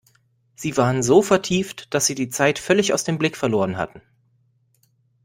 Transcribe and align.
Sie 0.55 0.77
waren 0.77 1.03
so 1.03 1.21
vertieft, 1.21 1.93
dass 1.93 2.07
sie 2.07 2.15
die 2.15 2.29
Zeit 2.29 2.57
völlig 2.57 2.91
aus 2.91 3.03
dem 3.03 3.19
Blick 3.19 3.37
verloren 3.37 3.77
hatten. 3.77 4.01